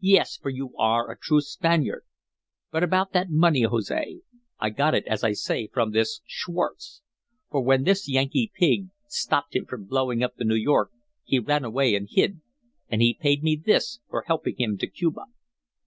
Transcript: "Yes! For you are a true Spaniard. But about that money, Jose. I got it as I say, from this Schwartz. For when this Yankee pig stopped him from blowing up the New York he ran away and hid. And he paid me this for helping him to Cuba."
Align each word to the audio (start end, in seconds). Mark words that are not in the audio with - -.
"Yes! 0.00 0.38
For 0.38 0.48
you 0.48 0.74
are 0.78 1.10
a 1.10 1.18
true 1.18 1.42
Spaniard. 1.42 2.04
But 2.70 2.82
about 2.82 3.12
that 3.12 3.28
money, 3.28 3.60
Jose. 3.64 4.20
I 4.58 4.70
got 4.70 4.94
it 4.94 5.06
as 5.06 5.22
I 5.22 5.32
say, 5.32 5.66
from 5.66 5.90
this 5.90 6.22
Schwartz. 6.24 7.02
For 7.50 7.60
when 7.62 7.82
this 7.84 8.08
Yankee 8.08 8.50
pig 8.54 8.86
stopped 9.08 9.54
him 9.54 9.66
from 9.66 9.84
blowing 9.84 10.22
up 10.22 10.36
the 10.36 10.44
New 10.44 10.54
York 10.54 10.92
he 11.24 11.38
ran 11.38 11.62
away 11.62 11.94
and 11.94 12.08
hid. 12.10 12.40
And 12.88 13.02
he 13.02 13.18
paid 13.20 13.42
me 13.42 13.54
this 13.54 14.00
for 14.08 14.22
helping 14.26 14.56
him 14.56 14.78
to 14.78 14.86
Cuba." 14.86 15.24